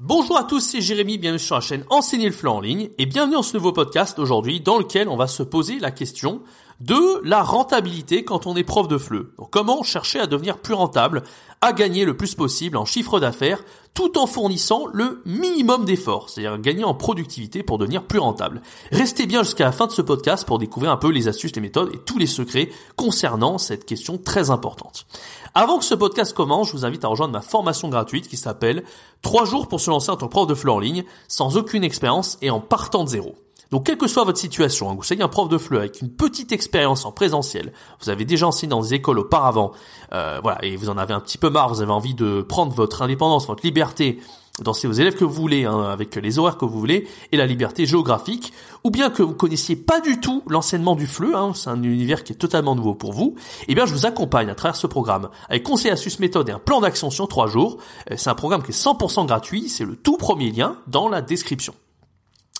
Bonjour 0.00 0.38
à 0.38 0.44
tous, 0.44 0.60
c'est 0.60 0.80
Jérémy, 0.80 1.18
bienvenue 1.18 1.40
sur 1.40 1.56
la 1.56 1.60
chaîne 1.60 1.82
Enseigner 1.90 2.26
le 2.26 2.32
FLE 2.32 2.46
en 2.46 2.60
ligne 2.60 2.88
et 2.98 3.06
bienvenue 3.06 3.34
dans 3.34 3.42
ce 3.42 3.56
nouveau 3.56 3.72
podcast 3.72 4.20
aujourd'hui 4.20 4.60
dans 4.60 4.78
lequel 4.78 5.08
on 5.08 5.16
va 5.16 5.26
se 5.26 5.42
poser 5.42 5.80
la 5.80 5.90
question 5.90 6.40
de 6.80 7.20
la 7.24 7.42
rentabilité 7.42 8.24
quand 8.24 8.46
on 8.46 8.54
est 8.54 8.64
prof 8.64 8.86
de 8.86 8.98
FLE. 8.98 9.30
Donc 9.36 9.50
comment 9.50 9.82
chercher 9.82 10.20
à 10.20 10.26
devenir 10.26 10.58
plus 10.58 10.74
rentable, 10.74 11.24
à 11.60 11.72
gagner 11.72 12.04
le 12.04 12.16
plus 12.16 12.34
possible 12.34 12.76
en 12.76 12.84
chiffre 12.84 13.18
d'affaires 13.18 13.64
tout 13.94 14.16
en 14.16 14.28
fournissant 14.28 14.86
le 14.92 15.22
minimum 15.26 15.84
d'efforts, 15.84 16.30
c'est-à-dire 16.30 16.56
gagner 16.58 16.84
en 16.84 16.94
productivité 16.94 17.64
pour 17.64 17.78
devenir 17.78 18.04
plus 18.04 18.20
rentable. 18.20 18.62
Restez 18.92 19.26
bien 19.26 19.42
jusqu'à 19.42 19.64
la 19.64 19.72
fin 19.72 19.88
de 19.88 19.92
ce 19.92 20.02
podcast 20.02 20.46
pour 20.46 20.58
découvrir 20.58 20.92
un 20.92 20.96
peu 20.96 21.10
les 21.10 21.26
astuces, 21.26 21.56
les 21.56 21.60
méthodes 21.60 21.90
et 21.92 21.98
tous 21.98 22.18
les 22.18 22.28
secrets 22.28 22.70
concernant 22.94 23.58
cette 23.58 23.84
question 23.84 24.16
très 24.16 24.50
importante. 24.50 25.06
Avant 25.54 25.78
que 25.78 25.84
ce 25.84 25.96
podcast 25.96 26.32
commence, 26.32 26.68
je 26.68 26.74
vous 26.74 26.84
invite 26.84 27.04
à 27.04 27.08
rejoindre 27.08 27.32
ma 27.32 27.40
formation 27.40 27.88
gratuite 27.88 28.28
qui 28.28 28.36
s'appelle 28.36 28.84
3 29.22 29.46
jours 29.46 29.66
pour 29.66 29.80
se 29.80 29.90
lancer 29.90 30.10
en 30.10 30.16
tant 30.16 30.26
que 30.26 30.32
prof 30.32 30.46
de 30.46 30.54
FLE 30.54 30.70
en 30.70 30.78
ligne 30.78 31.04
sans 31.26 31.56
aucune 31.56 31.82
expérience 31.82 32.38
et 32.40 32.50
en 32.50 32.60
partant 32.60 33.02
de 33.02 33.08
zéro. 33.08 33.34
Donc 33.70 33.84
quelle 33.84 33.98
que 33.98 34.06
soit 34.06 34.24
votre 34.24 34.38
situation, 34.38 34.90
hein, 34.90 34.94
vous 34.96 35.02
soyez 35.02 35.22
un 35.22 35.28
prof 35.28 35.48
de 35.48 35.58
FLE 35.58 35.78
avec 35.78 36.00
une 36.00 36.10
petite 36.10 36.52
expérience 36.52 37.04
en 37.04 37.12
présentiel, 37.12 37.72
vous 38.00 38.08
avez 38.08 38.24
déjà 38.24 38.46
enseigné 38.46 38.70
dans 38.70 38.80
des 38.80 38.94
écoles 38.94 39.18
auparavant, 39.18 39.72
euh, 40.12 40.40
voilà, 40.42 40.64
et 40.64 40.76
vous 40.76 40.88
en 40.88 40.96
avez 40.96 41.12
un 41.12 41.20
petit 41.20 41.36
peu 41.36 41.50
marre, 41.50 41.68
vous 41.68 41.82
avez 41.82 41.92
envie 41.92 42.14
de 42.14 42.40
prendre 42.40 42.72
votre 42.72 43.02
indépendance, 43.02 43.46
votre 43.46 43.66
liberté, 43.66 44.20
d'enseigner 44.62 44.92
aux 44.92 44.96
élèves 44.96 45.16
que 45.16 45.24
vous 45.24 45.34
voulez, 45.34 45.66
hein, 45.66 45.82
avec 45.82 46.16
les 46.16 46.38
horaires 46.38 46.56
que 46.56 46.64
vous 46.64 46.78
voulez, 46.78 47.06
et 47.30 47.36
la 47.36 47.44
liberté 47.44 47.84
géographique, 47.84 48.54
ou 48.84 48.90
bien 48.90 49.10
que 49.10 49.22
vous 49.22 49.34
connaissiez 49.34 49.76
pas 49.76 50.00
du 50.00 50.18
tout 50.18 50.42
l'enseignement 50.48 50.96
du 50.96 51.06
FLE, 51.06 51.34
hein, 51.34 51.52
c'est 51.54 51.68
un 51.68 51.82
univers 51.82 52.24
qui 52.24 52.32
est 52.32 52.36
totalement 52.36 52.74
nouveau 52.74 52.94
pour 52.94 53.12
vous, 53.12 53.34
eh 53.68 53.74
bien 53.74 53.84
je 53.84 53.92
vous 53.92 54.06
accompagne 54.06 54.48
à 54.48 54.54
travers 54.54 54.76
ce 54.76 54.86
programme 54.86 55.28
avec 55.50 55.62
conseils, 55.62 55.90
astuces, 55.90 56.20
méthodes 56.20 56.48
et 56.48 56.52
un 56.52 56.58
plan 56.58 56.80
d'action 56.80 57.10
sur 57.10 57.28
trois 57.28 57.48
jours. 57.48 57.76
Euh, 58.10 58.14
c'est 58.16 58.30
un 58.30 58.34
programme 58.34 58.62
qui 58.62 58.70
est 58.70 58.84
100% 58.84 59.26
gratuit, 59.26 59.68
c'est 59.68 59.84
le 59.84 59.94
tout 59.94 60.16
premier 60.16 60.50
lien 60.50 60.76
dans 60.86 61.08
la 61.08 61.20
description. 61.20 61.74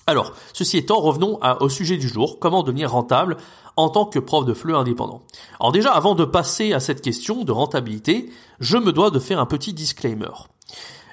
Alors, 0.08 0.32
ceci 0.54 0.78
étant, 0.78 1.02
revenons 1.02 1.38
au 1.60 1.68
sujet 1.68 1.98
du 1.98 2.08
jour, 2.08 2.38
comment 2.40 2.62
devenir 2.62 2.92
rentable 2.92 3.36
en 3.76 3.90
tant 3.90 4.06
que 4.06 4.18
prof 4.18 4.46
de 4.46 4.54
FLE 4.54 4.74
indépendant? 4.74 5.20
Alors 5.60 5.70
déjà, 5.70 5.90
avant 5.90 6.14
de 6.14 6.24
passer 6.24 6.72
à 6.72 6.80
cette 6.80 7.02
question 7.02 7.44
de 7.44 7.52
rentabilité, 7.52 8.30
je 8.58 8.78
me 8.78 8.92
dois 8.92 9.10
de 9.10 9.18
faire 9.18 9.38
un 9.38 9.44
petit 9.44 9.74
disclaimer. 9.74 10.30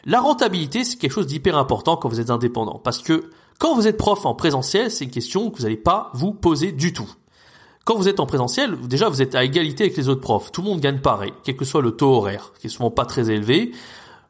La 0.06 0.22
rentabilité, 0.22 0.86
c'est 0.86 0.96
quelque 0.96 1.12
chose 1.12 1.28
d'hyper 1.28 1.58
important 1.58 1.98
quand 1.98 2.08
vous 2.08 2.22
êtes 2.22 2.30
indépendant, 2.30 2.80
parce 2.82 3.00
que 3.00 3.30
quand 3.60 3.76
vous 3.76 3.86
êtes 3.86 3.98
prof 3.98 4.26
en 4.26 4.34
présentiel, 4.34 4.90
c'est 4.90 5.04
une 5.04 5.12
question 5.12 5.50
que 5.50 5.58
vous 5.58 5.64
n'allez 5.64 5.76
pas 5.76 6.10
vous 6.14 6.32
poser 6.32 6.72
du 6.72 6.94
tout. 6.94 7.12
Quand 7.84 7.98
vous 7.98 8.08
êtes 8.08 8.22
en 8.22 8.26
présentiel, 8.26 8.80
déjà 8.88 9.10
vous 9.10 9.22
êtes 9.22 9.36
à 9.36 9.44
égalité 9.44 9.84
avec 9.84 9.98
les 9.98 10.08
autres 10.08 10.22
profs. 10.22 10.54
Tout 10.54 10.62
le 10.62 10.70
monde 10.70 10.80
gagne 10.80 11.00
pareil, 11.00 11.34
quel 11.44 11.58
que 11.58 11.66
soit 11.66 11.82
le 11.82 11.92
taux 11.92 12.14
horaire, 12.14 12.54
qui 12.62 12.68
est 12.68 12.70
souvent 12.70 12.92
pas 12.92 13.06
très 13.06 13.30
élevé. 13.30 13.74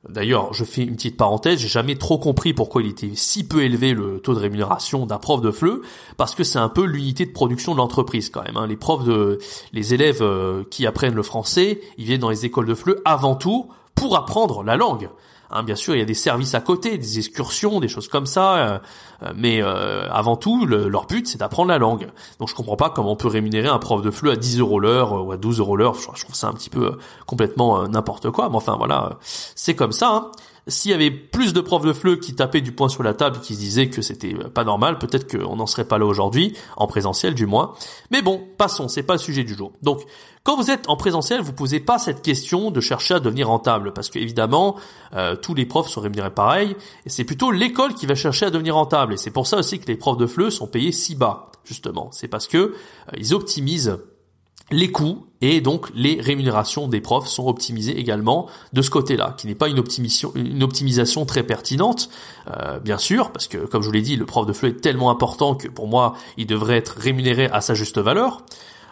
D'ailleurs, 0.08 0.54
je 0.54 0.64
fais 0.64 0.84
une 0.84 0.96
petite 0.96 1.18
parenthèse, 1.18 1.60
j'ai 1.60 1.68
jamais 1.68 1.96
trop 1.96 2.20
compris 2.20 2.54
pourquoi 2.54 2.84
il 2.84 2.90
était 2.90 3.12
si 3.16 3.48
peu 3.48 3.64
élevé 3.64 3.94
le 3.94 4.20
taux 4.20 4.36
de 4.36 4.40
rémunération 4.40 5.06
d'un 5.06 5.18
prof 5.18 5.42
de 5.42 5.50
FLE, 5.50 5.82
parce 6.18 6.36
que 6.36 6.44
c'est 6.44 6.60
un 6.60 6.70
peu 6.70 6.86
l'unité 6.86 7.26
de 7.26 7.32
production 7.32 7.74
de 7.74 7.78
l'entreprise 7.78 8.30
quand 8.30 8.44
même. 8.44 8.58
Hein. 8.58 8.68
Les 8.68 8.78
profs 8.78 9.04
de, 9.04 9.40
les 9.74 9.94
élèves 9.96 10.22
euh, 10.22 10.64
qui 10.70 10.86
apprennent 10.86 11.16
le 11.16 11.24
français, 11.24 11.82
ils 11.98 12.06
viennent 12.06 12.22
dans 12.22 12.30
les 12.30 12.46
écoles 12.46 12.68
de 12.68 12.76
FLE 12.76 13.02
avant 13.04 13.36
tout 13.36 13.70
pour 13.96 14.16
apprendre 14.16 14.64
la 14.64 14.76
langue. 14.76 15.10
Hein, 15.52 15.64
bien 15.64 15.76
sûr, 15.76 15.96
il 15.96 16.00
y 16.00 16.02
a 16.02 16.06
des 16.06 16.14
services 16.14 16.56
à 16.56 16.62
côté, 16.62 16.98
des 16.98 17.20
excursions, 17.20 17.80
des 17.80 17.88
choses 17.88 18.08
comme 18.08 18.26
ça, 18.26 18.56
euh, 18.56 18.80
euh, 19.24 19.32
mais 19.36 19.62
euh, 19.62 20.10
avant 20.12 20.36
tout, 20.36 20.66
leur 20.66 21.06
but, 21.06 21.28
c'est 21.28 21.38
d'apprendre 21.38 21.70
la 21.70 21.78
langue. 21.78 22.08
Donc, 22.40 22.50
je 22.50 22.56
comprends 22.56 22.76
pas 22.76 22.90
comment 22.90 23.12
on 23.12 23.16
peut 23.16 23.28
rémunérer 23.28 23.68
un 23.68 23.80
prof 23.80 24.02
de 24.02 24.12
FLE 24.12 24.32
à 24.32 24.36
10 24.36 24.60
euros 24.60 24.80
l'heure 24.80 25.26
ou 25.26 25.32
à 25.32 25.38
12 25.38 25.60
euros 25.60 25.78
l'heure. 25.78 25.96
Je, 25.96 26.24
trouve 26.24 26.36
ça 26.36 26.48
un 26.48 26.54
petit 26.54 26.70
peu 26.70 26.98
complètement 27.26 27.88
n'importe 27.88 28.32
quoi. 28.32 28.50
Mais 28.50 28.56
enfin, 28.56 28.76
voilà, 28.76 29.18
c'est 29.22 29.76
comme 29.76 29.92
ça. 29.92 30.10
Hein. 30.10 30.32
S'il 30.68 30.90
y 30.90 30.94
avait 30.96 31.12
plus 31.12 31.54
de 31.54 31.62
profs 31.62 31.86
de 31.86 31.94
FLE 31.94 32.20
qui 32.20 32.34
tapaient 32.34 32.62
du 32.62 32.72
poing 32.72 32.90
sur 32.90 33.04
la 33.04 33.14
table, 33.14 33.40
qui 33.40 33.54
se 33.54 33.60
disaient 33.60 33.90
que 33.90 34.02
c'était 34.02 34.34
pas 34.34 34.64
normal, 34.64 34.98
peut-être 34.98 35.30
qu'on 35.30 35.56
n'en 35.56 35.68
serait 35.68 35.86
pas 35.86 36.00
là 36.00 36.06
aujourd'hui, 36.06 36.56
en 36.76 36.88
présentiel 36.88 37.36
du 37.36 37.46
moins. 37.46 37.74
Mais 38.10 38.24
bon, 38.24 38.44
passons, 38.58 38.88
c'est 38.88 39.04
pas 39.04 39.14
le 39.14 39.20
sujet 39.20 39.44
du 39.44 39.54
jour. 39.54 39.74
Donc, 39.84 40.02
quand 40.44 40.58
vous 40.58 40.72
êtes 40.72 40.90
en 40.90 40.98
présentiel, 40.98 41.42
vous 41.42 41.54
posez 41.54 41.80
pas 41.80 42.00
cette 42.00 42.24
question 42.24 42.72
de 42.72 42.82
chercher 42.82 43.16
à 43.16 43.20
devenir 43.20 43.48
rentable, 43.48 43.94
parce 43.94 44.10
que 44.10 44.18
évidemment, 44.18 44.76
euh, 45.14 45.36
tous 45.36 45.54
les 45.54 45.68
profs 45.68 45.90
sont 45.90 46.02
rémunérés 46.02 46.34
pareil, 46.34 46.76
et 47.06 47.10
c'est 47.10 47.26
plutôt 47.26 47.52
l'école 47.52 47.94
qui 47.94 48.08
va 48.08 48.16
chercher 48.16 48.48
à 48.48 48.50
devenir 48.50 48.74
rentable. 48.74 49.14
Et 49.14 49.18
c'est 49.18 49.32
pour 49.32 49.46
ça 49.46 49.58
aussi 49.58 49.80
que 49.80 49.88
les 49.88 49.98
profs 49.98 50.18
de 50.18 50.26
FLE 50.26 50.52
sont 50.52 50.68
payés 50.68 50.92
si 50.92 51.16
bas, 51.16 51.52
justement. 51.64 52.10
C'est 52.12 52.28
parce 52.28 52.48
que 52.48 52.58
euh, 52.58 52.72
ils 53.18 53.36
optimisent 53.36 54.00
les 54.72 54.92
coûts 54.92 55.28
et 55.46 55.62
donc 55.62 55.90
les 55.94 56.20
rémunérations 56.22 56.88
des 56.88 57.02
profs 57.02 57.28
sont 57.28 57.48
optimisées 57.48 57.98
également 58.00 58.48
de 58.74 58.82
ce 58.82 58.90
côté-là, 58.90 59.36
qui 59.38 59.48
n'est 59.48 59.56
pas 59.56 59.68
une 59.68 59.80
optimisation, 59.80 61.26
très 61.26 61.44
pertinente, 61.44 62.10
euh, 62.50 62.80
bien 62.80 62.98
sûr, 62.98 63.32
parce 63.32 63.48
que 63.48 63.58
comme 63.58 63.82
je 63.82 63.88
vous 63.88 63.94
l'ai 63.94 64.02
dit, 64.02 64.16
le 64.16 64.26
prof 64.26 64.46
de 64.46 64.54
FLE 64.54 64.70
est 64.70 64.82
tellement 64.82 65.10
important 65.10 65.56
que 65.56 65.68
pour 65.68 65.88
moi, 65.88 66.16
il 66.38 66.48
devrait 66.48 66.78
être 66.78 66.96
rémunéré 66.98 67.46
à 67.46 67.62
sa 67.62 67.74
juste 67.74 67.98
valeur. 68.00 68.42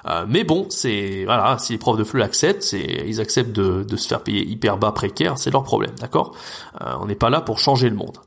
Euh, 0.05 0.25
mais 0.27 0.43
bon, 0.43 0.67
c'est 0.69 1.23
voilà, 1.25 1.57
si 1.59 1.73
les 1.73 1.79
profs 1.79 1.97
de 1.97 2.03
FLE 2.03 2.21
acceptent, 2.21 2.73
ils 2.73 3.21
acceptent 3.21 3.53
de, 3.53 3.83
de, 3.83 3.95
se 3.95 4.07
faire 4.07 4.21
payer 4.21 4.45
hyper 4.45 4.77
bas 4.77 4.91
précaire, 4.91 5.37
c'est 5.37 5.51
leur 5.51 5.63
problème, 5.63 5.93
d'accord? 5.99 6.35
Euh, 6.81 6.95
On 6.99 7.05
n'est 7.05 7.15
pas 7.15 7.29
là 7.29 7.41
pour 7.41 7.59
changer 7.59 7.89
le 7.89 7.95
monde. 7.95 8.17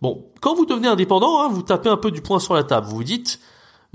Bon, 0.00 0.24
quand 0.40 0.54
vous 0.54 0.66
devenez 0.66 0.88
indépendant, 0.88 1.42
hein, 1.42 1.48
vous 1.50 1.62
tapez 1.62 1.88
un 1.88 1.96
peu 1.96 2.10
du 2.10 2.22
poing 2.22 2.38
sur 2.38 2.54
la 2.54 2.64
table, 2.64 2.86
vous 2.86 2.96
vous 2.96 3.04
dites 3.04 3.38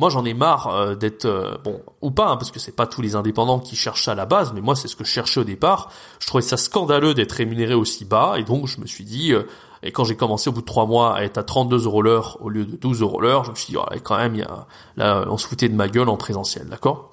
moi, 0.02 0.10
j'en 0.10 0.26
ai 0.26 0.34
marre 0.34 0.66
euh, 0.68 0.96
d'être 0.96 1.26
euh, 1.26 1.58
bon 1.64 1.80
ou 2.02 2.10
pas, 2.10 2.30
hein, 2.30 2.38
parce 2.38 2.50
que 2.50 2.60
c'est 2.60 2.76
pas 2.76 2.88
tous 2.88 3.04
les 3.04 3.16
indépendants 3.16 3.60
qui 3.60 3.76
cherchent 3.76 4.06
ça 4.06 4.14
à 4.14 4.16
la 4.16 4.26
base, 4.26 4.52
mais 4.52 4.60
moi, 4.60 4.76
c'est 4.76 4.88
ce 4.88 4.96
que 4.96 5.04
je 5.04 5.12
cherchais 5.12 5.42
au 5.42 5.44
départ. 5.44 5.92
Je 6.20 6.26
trouvais 6.26 6.42
ça 6.42 6.58
scandaleux 6.58 7.14
d'être 7.14 7.34
rémunéré 7.34 7.76
aussi 7.76 8.04
bas, 8.04 8.34
et 8.40 8.44
donc 8.44 8.66
je 8.66 8.82
me 8.82 8.88
suis 8.88 9.04
dit, 9.04 9.32
euh, 9.32 9.44
et 9.84 9.92
quand 9.92 10.04
j'ai 10.04 10.16
commencé 10.16 10.50
au 10.50 10.54
bout 10.54 10.62
de 10.62 10.66
trois 10.66 10.88
mois 10.88 11.16
à 11.16 11.22
être 11.22 11.38
à 11.38 11.44
32 11.44 11.86
euros 11.86 12.02
l'heure 12.02 12.40
au 12.42 12.50
lieu 12.50 12.66
de 12.66 12.76
12 12.78 13.02
euros 13.02 13.22
l'heure, 13.22 13.44
je 13.44 13.52
me 13.52 13.56
suis 13.56 13.74
dit, 13.74 13.80
quand 14.02 14.18
même, 14.18 14.34
y 14.34 14.42
a, 14.42 14.66
là, 14.98 15.24
on 15.30 15.38
se 15.38 15.46
foutait 15.46 15.70
de 15.70 15.76
ma 15.76 15.88
gueule 15.88 16.10
en 16.10 16.18
présentiel, 16.18 16.68
d'accord? 16.68 17.12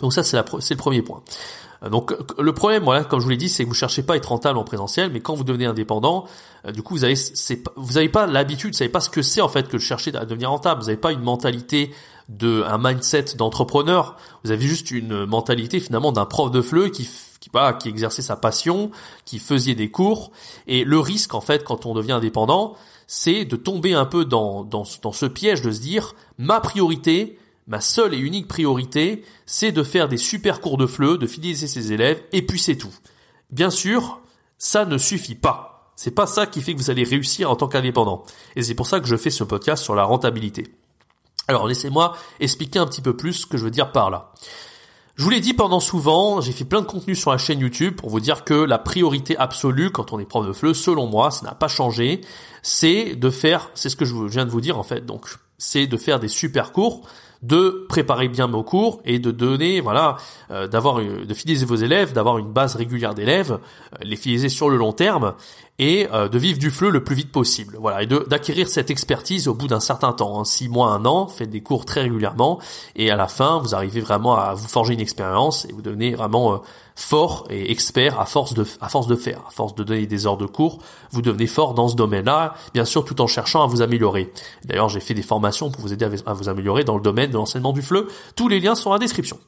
Donc 0.00 0.14
ça, 0.14 0.24
c'est 0.24 0.38
le 0.38 0.76
premier 0.76 1.02
point. 1.02 1.20
Euh, 1.82 1.88
donc 1.88 2.14
le 2.38 2.52
problème, 2.52 2.84
voilà, 2.84 3.04
comme 3.04 3.20
je 3.20 3.24
vous 3.24 3.30
l'ai 3.30 3.36
dit, 3.36 3.48
c'est 3.48 3.64
que 3.64 3.68
vous 3.68 3.74
cherchez 3.74 4.02
pas 4.02 4.14
à 4.14 4.16
être 4.16 4.26
rentable 4.26 4.58
en 4.58 4.64
présentiel, 4.64 5.10
mais 5.12 5.20
quand 5.20 5.34
vous 5.34 5.44
devenez 5.44 5.66
indépendant, 5.66 6.26
euh, 6.66 6.72
du 6.72 6.82
coup 6.82 6.94
vous 6.94 7.04
avez, 7.04 7.14
vous 7.76 7.98
avez 7.98 8.08
pas 8.08 8.26
l'habitude, 8.26 8.72
vous 8.72 8.78
savez 8.78 8.90
pas 8.90 9.00
ce 9.00 9.10
que 9.10 9.22
c'est 9.22 9.40
en 9.40 9.48
fait 9.48 9.68
que 9.68 9.76
de 9.76 9.82
chercher 9.82 10.14
à 10.16 10.24
devenir 10.24 10.50
rentable. 10.50 10.80
Vous 10.80 10.86
n'avez 10.86 11.00
pas 11.00 11.12
une 11.12 11.22
mentalité 11.22 11.92
de 12.28 12.64
un 12.66 12.78
mindset 12.78 13.36
d'entrepreneur. 13.36 14.16
Vous 14.44 14.50
avez 14.50 14.66
juste 14.66 14.90
une 14.90 15.26
mentalité 15.26 15.80
finalement 15.80 16.12
d'un 16.12 16.26
prof 16.26 16.50
de 16.50 16.60
FLE 16.60 16.90
qui 16.90 17.08
qui, 17.40 17.50
qui 17.78 17.88
exerçait 17.88 18.22
sa 18.22 18.36
passion, 18.36 18.90
qui 19.24 19.38
faisait 19.38 19.74
des 19.74 19.90
cours. 19.90 20.32
Et 20.66 20.84
le 20.84 20.98
risque 20.98 21.34
en 21.34 21.40
fait 21.40 21.64
quand 21.64 21.86
on 21.86 21.94
devient 21.94 22.12
indépendant, 22.12 22.74
c'est 23.06 23.44
de 23.44 23.56
tomber 23.56 23.94
un 23.94 24.04
peu 24.04 24.24
dans, 24.24 24.64
dans, 24.64 24.82
dans 25.02 25.12
ce 25.12 25.26
piège 25.26 25.62
de 25.62 25.70
se 25.70 25.80
dire 25.80 26.14
ma 26.38 26.60
priorité 26.60 27.38
ma 27.66 27.80
seule 27.80 28.14
et 28.14 28.18
unique 28.18 28.48
priorité, 28.48 29.24
c'est 29.44 29.72
de 29.72 29.82
faire 29.82 30.08
des 30.08 30.16
super 30.16 30.60
cours 30.60 30.76
de 30.76 30.86
FLE, 30.86 31.18
de 31.18 31.26
fidéliser 31.26 31.66
ses 31.66 31.92
élèves, 31.92 32.22
et 32.32 32.42
puis 32.42 32.58
c'est 32.58 32.76
tout. 32.76 32.94
Bien 33.50 33.70
sûr, 33.70 34.20
ça 34.58 34.84
ne 34.84 34.98
suffit 34.98 35.34
pas. 35.34 35.92
C'est 35.96 36.10
pas 36.10 36.26
ça 36.26 36.46
qui 36.46 36.60
fait 36.60 36.74
que 36.74 36.78
vous 36.78 36.90
allez 36.90 37.04
réussir 37.04 37.50
en 37.50 37.56
tant 37.56 37.68
qu'indépendant. 37.68 38.24
Et 38.54 38.62
c'est 38.62 38.74
pour 38.74 38.86
ça 38.86 39.00
que 39.00 39.06
je 39.06 39.16
fais 39.16 39.30
ce 39.30 39.44
podcast 39.44 39.82
sur 39.82 39.94
la 39.94 40.04
rentabilité. 40.04 40.74
Alors 41.48 41.66
laissez-moi 41.66 42.16
expliquer 42.40 42.78
un 42.78 42.86
petit 42.86 43.00
peu 43.00 43.16
plus 43.16 43.32
ce 43.32 43.46
que 43.46 43.56
je 43.56 43.64
veux 43.64 43.70
dire 43.70 43.92
par 43.92 44.10
là. 44.10 44.32
Je 45.14 45.24
vous 45.24 45.30
l'ai 45.30 45.40
dit 45.40 45.54
pendant 45.54 45.80
souvent, 45.80 46.42
j'ai 46.42 46.52
fait 46.52 46.66
plein 46.66 46.82
de 46.82 46.86
contenu 46.86 47.14
sur 47.14 47.30
la 47.30 47.38
chaîne 47.38 47.60
YouTube 47.60 47.96
pour 47.96 48.10
vous 48.10 48.20
dire 48.20 48.44
que 48.44 48.52
la 48.52 48.78
priorité 48.78 49.34
absolue 49.38 49.90
quand 49.90 50.12
on 50.12 50.18
est 50.18 50.26
prof 50.26 50.46
de 50.46 50.52
FLE, 50.52 50.74
selon 50.74 51.06
moi, 51.06 51.30
ça 51.30 51.46
n'a 51.46 51.54
pas 51.54 51.68
changé, 51.68 52.20
c'est 52.60 53.16
de 53.16 53.30
faire, 53.30 53.70
c'est 53.74 53.88
ce 53.88 53.96
que 53.96 54.04
je 54.04 54.14
viens 54.26 54.44
de 54.44 54.50
vous 54.50 54.60
dire 54.60 54.78
en 54.78 54.82
fait, 54.82 55.06
donc 55.06 55.38
c'est 55.58 55.86
de 55.86 55.96
faire 55.96 56.20
des 56.20 56.28
super 56.28 56.72
cours 56.72 57.02
de 57.42 57.86
préparer 57.88 58.28
bien 58.28 58.46
vos 58.46 58.62
cours 58.62 59.00
et 59.04 59.18
de 59.18 59.30
donner, 59.30 59.80
voilà, 59.80 60.16
euh, 60.50 60.66
d'avoir, 60.66 60.96
de 60.96 61.34
fidéliser 61.34 61.66
vos 61.66 61.76
élèves, 61.76 62.12
d'avoir 62.12 62.38
une 62.38 62.50
base 62.50 62.76
régulière 62.76 63.14
d'élèves, 63.14 63.52
euh, 63.52 63.96
les 64.02 64.16
fidéliser 64.16 64.48
sur 64.48 64.68
le 64.68 64.76
long 64.76 64.92
terme 64.92 65.34
et 65.78 66.08
euh, 66.12 66.28
de 66.28 66.38
vivre 66.38 66.58
du 66.58 66.70
fleu 66.70 66.90
le 66.90 67.04
plus 67.04 67.14
vite 67.14 67.30
possible. 67.30 67.76
Voilà, 67.78 68.02
et 68.02 68.06
d'acquérir 68.06 68.68
cette 68.68 68.90
expertise 68.90 69.48
au 69.48 69.54
bout 69.54 69.68
d'un 69.68 69.80
certain 69.80 70.12
temps, 70.12 70.40
hein, 70.40 70.44
six 70.44 70.68
mois, 70.68 70.88
un 70.92 71.04
an, 71.04 71.28
faites 71.28 71.50
des 71.50 71.60
cours 71.60 71.84
très 71.84 72.02
régulièrement 72.02 72.58
et 72.94 73.10
à 73.10 73.16
la 73.16 73.28
fin, 73.28 73.58
vous 73.58 73.74
arrivez 73.74 74.00
vraiment 74.00 74.36
à 74.36 74.54
vous 74.54 74.68
forger 74.68 74.94
une 74.94 75.00
expérience 75.00 75.66
et 75.66 75.72
vous 75.72 75.82
devenez 75.82 76.14
vraiment 76.14 76.62
fort 76.96 77.46
et 77.50 77.70
expert 77.70 78.18
à 78.18 78.26
force 78.26 78.54
de 78.54 78.66
à 78.80 78.88
force 78.88 79.06
de 79.06 79.14
faire, 79.14 79.42
à 79.46 79.50
force 79.50 79.74
de 79.74 79.84
donner 79.84 80.06
des 80.06 80.26
heures 80.26 80.38
de 80.38 80.46
cours, 80.46 80.78
vous 81.12 81.22
devenez 81.22 81.46
fort 81.46 81.74
dans 81.74 81.88
ce 81.88 81.94
domaine-là, 81.94 82.54
bien 82.74 82.84
sûr 82.84 83.04
tout 83.04 83.20
en 83.20 83.28
cherchant 83.28 83.62
à 83.62 83.66
vous 83.66 83.82
améliorer. 83.82 84.32
D'ailleurs, 84.64 84.88
j'ai 84.88 85.00
fait 85.00 85.14
des 85.14 85.22
formations 85.22 85.70
pour 85.70 85.82
vous 85.82 85.92
aider 85.92 86.06
à 86.26 86.32
vous 86.32 86.48
améliorer 86.48 86.82
dans 86.82 86.96
le 86.96 87.02
domaine 87.02 87.30
de 87.30 87.36
l'enseignement 87.36 87.72
du 87.72 87.82
FLE. 87.82 88.08
Tous 88.34 88.48
les 88.48 88.58
liens 88.58 88.74
sont 88.74 88.88
dans 88.88 88.94
la 88.94 88.98
description. 88.98 89.38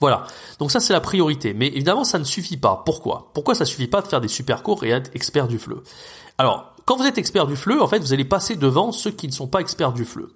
Voilà. 0.00 0.24
Donc 0.58 0.70
ça 0.70 0.80
c'est 0.80 0.92
la 0.92 1.00
priorité. 1.00 1.54
Mais 1.54 1.68
évidemment 1.68 2.04
ça 2.04 2.18
ne 2.18 2.24
suffit 2.24 2.58
pas. 2.58 2.82
Pourquoi? 2.84 3.30
Pourquoi 3.32 3.54
ça 3.54 3.64
suffit 3.64 3.86
pas 3.86 4.02
de 4.02 4.08
faire 4.08 4.20
des 4.20 4.28
super 4.28 4.62
cours 4.62 4.84
et 4.84 4.90
être 4.90 5.10
expert 5.14 5.48
du 5.48 5.58
FLE? 5.58 5.82
Alors, 6.36 6.74
quand 6.84 6.96
vous 6.96 7.06
êtes 7.06 7.18
expert 7.18 7.46
du 7.46 7.56
FLE, 7.56 7.80
en 7.80 7.88
fait, 7.88 7.98
vous 7.98 8.12
allez 8.12 8.24
passer 8.24 8.54
devant 8.54 8.92
ceux 8.92 9.10
qui 9.10 9.26
ne 9.26 9.32
sont 9.32 9.48
pas 9.48 9.60
experts 9.60 9.92
du 9.92 10.04
FLE. 10.04 10.28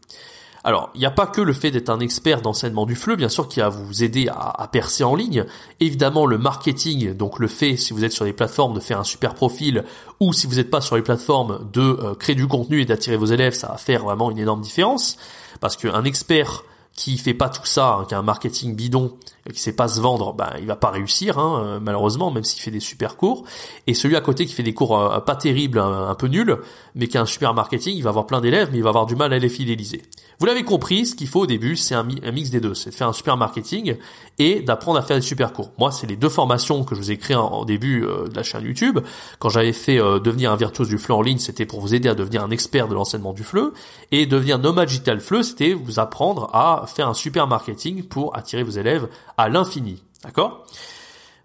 Alors, 0.62 0.90
il 0.94 1.00
n'y 1.00 1.06
a 1.06 1.10
pas 1.10 1.26
que 1.26 1.40
le 1.40 1.54
fait 1.54 1.70
d'être 1.70 1.88
un 1.88 2.00
expert 2.00 2.42
d'enseignement 2.42 2.84
du 2.84 2.94
FLE, 2.94 3.16
bien 3.16 3.30
sûr, 3.30 3.48
qui 3.48 3.60
va 3.60 3.70
vous 3.70 4.04
aider 4.04 4.28
à, 4.28 4.68
percer 4.70 5.04
en 5.04 5.14
ligne. 5.14 5.46
Évidemment, 5.80 6.26
le 6.26 6.36
marketing, 6.36 7.14
donc 7.14 7.38
le 7.38 7.48
fait, 7.48 7.76
si 7.76 7.94
vous 7.94 8.04
êtes 8.04 8.12
sur 8.12 8.26
les 8.26 8.34
plateformes, 8.34 8.74
de 8.74 8.80
faire 8.80 9.00
un 9.00 9.04
super 9.04 9.34
profil, 9.34 9.84
ou 10.20 10.34
si 10.34 10.46
vous 10.46 10.56
n'êtes 10.56 10.70
pas 10.70 10.82
sur 10.82 10.96
les 10.96 11.02
plateformes, 11.02 11.66
de 11.72 11.80
euh, 11.80 12.14
créer 12.14 12.36
du 12.36 12.46
contenu 12.46 12.82
et 12.82 12.84
d'attirer 12.84 13.16
vos 13.16 13.26
élèves, 13.26 13.54
ça 13.54 13.68
va 13.68 13.78
faire 13.78 14.04
vraiment 14.04 14.30
une 14.30 14.38
énorme 14.38 14.60
différence. 14.60 15.16
Parce 15.60 15.76
qu'un 15.76 16.04
expert 16.04 16.64
qui 17.00 17.16
fait 17.16 17.34
pas 17.34 17.48
tout 17.48 17.64
ça, 17.64 17.94
hein, 17.94 18.04
qui 18.06 18.14
a 18.14 18.18
un 18.18 18.22
marketing 18.22 18.76
bidon, 18.76 19.16
qui 19.50 19.58
sait 19.58 19.72
pas 19.72 19.88
se 19.88 20.00
vendre, 20.00 20.34
ben 20.34 20.50
il 20.60 20.66
va 20.66 20.76
pas 20.76 20.90
réussir 20.90 21.38
hein, 21.38 21.62
euh, 21.64 21.80
malheureusement, 21.80 22.30
même 22.30 22.44
s'il 22.44 22.60
fait 22.60 22.70
des 22.70 22.80
super 22.80 23.16
cours. 23.16 23.44
Et 23.86 23.94
celui 23.94 24.16
à 24.16 24.20
côté 24.20 24.44
qui 24.44 24.52
fait 24.52 24.62
des 24.62 24.74
cours 24.74 24.98
euh, 24.98 25.18
pas 25.20 25.34
terribles, 25.34 25.78
un, 25.78 26.14
peu 26.14 26.26
nuls, 26.26 26.58
mais 26.94 27.06
qui 27.06 27.16
a 27.16 27.22
un 27.22 27.26
super 27.26 27.54
marketing, 27.54 27.96
il 27.96 28.02
va 28.02 28.10
avoir 28.10 28.26
plein 28.26 28.42
d'élèves, 28.42 28.68
mais 28.70 28.78
il 28.78 28.82
va 28.82 28.90
avoir 28.90 29.06
du 29.06 29.16
mal 29.16 29.32
à 29.32 29.38
les 29.38 29.48
fidéliser. 29.48 30.02
Vous 30.38 30.46
l'avez 30.46 30.62
compris, 30.62 31.06
ce 31.06 31.14
qu'il 31.14 31.26
faut 31.26 31.40
au 31.40 31.46
début, 31.46 31.74
c'est 31.74 31.94
un, 31.94 32.02
mix 32.02 32.50
des 32.50 32.60
deux, 32.60 32.74
c'est 32.74 32.90
de 32.90 32.94
faire 32.94 33.08
un 33.08 33.12
super 33.14 33.36
marketing 33.38 33.96
et 34.38 34.60
d'apprendre 34.60 34.98
à 34.98 35.02
faire 35.02 35.16
des 35.16 35.22
super 35.22 35.52
cours. 35.52 35.72
Moi, 35.78 35.90
c'est 35.90 36.06
les 36.06 36.16
deux 36.16 36.28
formations 36.28 36.84
que 36.84 36.94
je 36.94 37.00
vous 37.00 37.10
ai 37.10 37.16
créées 37.16 37.36
en, 37.36 37.64
début 37.64 38.04
euh, 38.04 38.28
de 38.28 38.36
la 38.36 38.42
chaîne 38.42 38.64
YouTube. 38.64 39.00
Quand 39.38 39.48
j'avais 39.48 39.72
fait 39.72 39.96
devenir 39.96 40.52
un 40.52 40.56
virtuose 40.56 40.88
du 40.88 40.98
fleu 40.98 41.14
en 41.14 41.22
ligne, 41.22 41.38
c'était 41.38 41.66
pour 41.66 41.80
vous 41.80 41.94
aider 41.94 42.08
à 42.08 42.14
devenir 42.14 42.44
un 42.44 42.50
expert 42.50 42.88
de 42.88 42.94
l'enseignement 42.94 43.32
du 43.32 43.42
fleu, 43.42 43.72
et 44.10 44.26
devenir 44.26 44.58
nomade 44.58 44.88
digital 44.88 45.20
fleu, 45.20 45.42
c'était 45.42 45.72
vous 45.72 45.98
apprendre 45.98 46.50
à 46.52 46.84
faire 46.92 47.08
un 47.08 47.14
super 47.14 47.46
marketing 47.46 48.04
pour 48.04 48.36
attirer 48.36 48.62
vos 48.62 48.70
élèves 48.70 49.08
à 49.36 49.48
l'infini. 49.48 50.02
D'accord? 50.22 50.66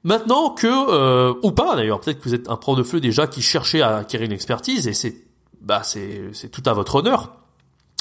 Maintenant 0.04 0.52
que, 0.52 0.68
euh, 0.68 1.34
ou 1.42 1.52
pas 1.52 1.76
d'ailleurs, 1.76 2.00
peut-être 2.00 2.20
que 2.20 2.30
vous 2.30 2.36
êtes 2.36 2.50
un 2.50 2.58
prof 2.58 2.78
de 2.78 2.84
feu 2.84 3.00
déjà 3.00 3.26
qui 3.26 3.42
cherchait 3.42 3.82
à 3.82 3.98
acquérir 3.98 4.26
une 4.26 4.34
expertise 4.34 4.88
et 4.88 4.94
c'est 4.94 5.16
bah 5.62 5.82
c'est 5.84 6.30
c'est 6.34 6.50
tout 6.50 6.62
à 6.68 6.74
votre 6.74 6.96
honneur. 6.96 7.32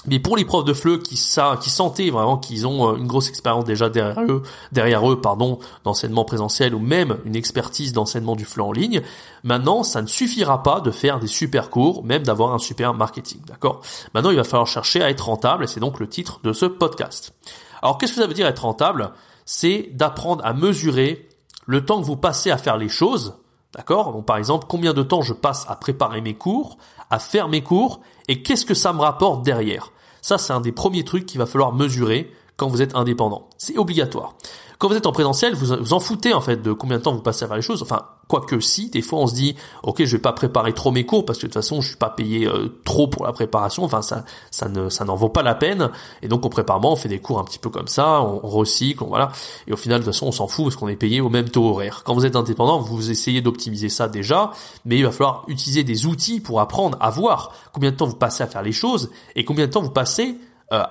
Mais 0.07 0.19
pour 0.19 0.37
les 0.37 0.45
profs 0.45 0.65
de 0.65 0.75
FLE 0.75 1.01
qui, 1.01 1.17
ça, 1.17 1.59
qui 1.61 1.71
sentaient 1.71 2.11
vraiment 2.11 2.37
qu'ils 2.37 2.67
ont 2.67 2.91
euh, 2.91 2.97
une 2.97 3.07
grosse 3.07 3.29
expérience 3.29 3.65
déjà 3.65 3.89
derrière 3.89 4.21
eux, 4.23 4.43
derrière 4.73 5.11
eux, 5.11 5.21
pardon, 5.21 5.59
d'enseignement 5.85 6.25
présentiel 6.25 6.75
ou 6.75 6.79
même 6.79 7.19
une 7.25 7.37
expertise 7.37 7.93
d'enseignement 7.93 8.37
du 8.37 8.45
FLE 8.45 8.63
en 8.63 8.73
ligne, 8.73 9.03
maintenant, 9.43 9.83
ça 9.83 10.03
ne 10.03 10.07
suffira 10.07 10.63
pas 10.63 10.81
de 10.81 10.91
faire 10.91 11.21
des 11.21 11.27
super 11.27 11.71
cours, 11.71 12.05
même 12.05 12.23
d'avoir 12.23 12.53
un 12.53 12.59
super 12.59 12.95
marketing, 12.95 13.41
d'accord? 13.47 13.81
Maintenant, 14.13 14.31
il 14.31 14.37
va 14.37 14.45
falloir 14.45 14.67
chercher 14.67 15.03
à 15.03 15.11
être 15.11 15.27
rentable 15.27 15.65
et 15.65 15.67
c'est 15.67 15.81
donc 15.81 16.01
le 16.01 16.09
titre 16.09 16.41
de 16.45 16.53
ce 16.53 16.67
podcast. 16.67 17.35
Alors, 17.83 17.99
qu'est-ce 17.99 18.13
que 18.13 18.21
ça 18.21 18.27
veut 18.27 18.35
dire 18.35 18.47
être 18.47 18.65
rentable? 18.65 19.13
C'est 19.47 19.91
d'apprendre 19.93 20.45
à 20.45 20.53
mesurer 20.53 21.29
le 21.67 21.85
temps 21.85 22.01
que 22.01 22.07
vous 22.07 22.17
passez 22.17 22.51
à 22.51 22.59
faire 22.59 22.77
les 22.77 22.89
choses, 22.89 23.35
d'accord? 23.75 24.13
Donc, 24.13 24.27
par 24.27 24.37
exemple, 24.37 24.67
combien 24.69 24.93
de 24.93 25.03
temps 25.03 25.23
je 25.23 25.33
passe 25.33 25.65
à 25.69 25.77
préparer 25.77 26.21
mes 26.21 26.35
cours, 26.35 26.77
à 27.11 27.19
faire 27.19 27.49
mes 27.49 27.63
cours, 27.63 28.01
et 28.29 28.43
qu'est-ce 28.43 28.67
que 28.67 28.75
ça 28.75 28.93
me 28.93 29.01
rapporte 29.01 29.43
derrière? 29.43 29.93
Ça, 30.25 30.39
c'est 30.39 30.55
un 30.55 30.63
des 30.63 30.73
premiers 30.73 31.05
trucs 31.05 31.27
qu'il 31.27 31.37
va 31.39 31.45
falloir 31.45 31.75
mesurer 31.75 32.33
quand 32.57 32.69
vous 32.69 32.83
êtes 32.83 32.95
indépendant. 32.95 33.49
C'est 33.59 33.79
obligatoire. 33.79 34.35
Quand 34.79 34.89
vous 34.89 34.97
êtes 34.97 35.07
en 35.07 35.13
présentiel, 35.13 35.55
vous 35.55 35.77
vous 35.77 35.93
en 35.93 36.01
foutez 36.01 36.35
en 36.35 36.41
fait 36.41 36.61
de 36.61 36.73
combien 36.73 36.99
de 36.99 37.03
temps 37.03 37.15
vous 37.15 37.23
passez 37.23 37.45
à 37.45 37.49
faire 37.49 37.57
les 37.57 37.63
choses. 37.63 37.81
Enfin, 37.81 38.03
quoique 38.29 38.59
si, 38.61 38.91
des 38.91 39.03
fois 39.03 39.21
on 39.21 39.27
se 39.27 39.35
dit, 39.35 39.55
ok, 39.83 40.05
je 40.05 40.17
vais 40.17 40.21
pas 40.21 40.33
préparer 40.33 40.73
trop 40.73 40.91
mes 40.91 41.07
cours 41.07 41.25
parce 41.25 41.39
que 41.39 41.47
de 41.47 41.53
toute 41.53 41.63
façon 41.63 41.81
je 41.81 41.89
suis 41.89 41.97
pas 41.97 42.11
payé 42.11 42.47
euh, 42.47 42.81
trop 42.85 43.07
pour 43.07 43.25
la 43.25 43.33
préparation. 43.33 43.85
Enfin, 43.85 44.03
ça, 44.03 44.25
ça 44.51 44.69
ne, 44.69 44.89
ça 44.89 45.05
n'en 45.05 45.15
vaut 45.15 45.29
pas 45.29 45.43
la 45.43 45.55
peine. 45.55 45.91
Et 46.23 46.29
donc 46.29 46.45
on 46.45 46.49
prépare 46.49 46.85
on 46.85 46.97
fait 46.97 47.09
des 47.09 47.21
cours 47.21 47.39
un 47.39 47.45
petit 47.45 47.59
peu 47.59 47.71
comme 47.71 47.89
ça, 47.89 48.21
on, 48.21 48.41
recycle, 48.41 49.05
voilà. 49.05 49.31
Et 49.67 49.73
au 49.73 49.77
final, 49.77 50.01
de 50.01 50.05
toute 50.05 50.13
façon, 50.13 50.27
on 50.27 50.33
s'en 50.33 50.49
fout 50.49 50.67
parce 50.67 50.77
qu'on 50.77 50.89
est 50.89 50.97
payé 50.97 51.21
au 51.21 51.31
même 51.31 51.49
taux 51.49 51.71
horaire. 51.71 52.03
Quand 52.05 52.15
vous 52.15 52.27
êtes 52.27 52.37
indépendant, 52.37 52.81
vous 52.81 53.11
essayez 53.11 53.41
d'optimiser 53.41 53.89
ça 53.89 54.09
déjà, 54.09 54.51
mais 54.85 54.99
il 54.99 55.05
va 55.05 55.13
falloir 55.13 55.45
utiliser 55.49 55.85
des 55.85 56.07
outils 56.07 56.41
pour 56.41 56.61
apprendre 56.61 56.99
à 57.01 57.11
voir 57.11 57.53
combien 57.73 57.91
de 57.91 57.97
temps 57.97 58.07
vous 58.07 58.17
passez 58.17 58.43
à 58.43 58.47
faire 58.47 58.63
les 58.63 58.73
choses 58.73 59.11
et 59.37 59.45
combien 59.45 59.67
de 59.67 59.71
temps 59.71 59.83
vous 59.83 59.91
passez 59.91 60.37